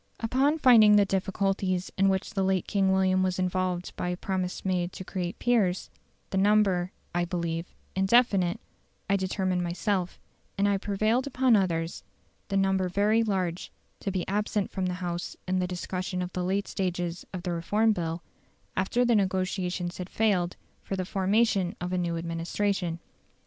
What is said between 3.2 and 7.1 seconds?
was involved by a promise made to create peers, the number,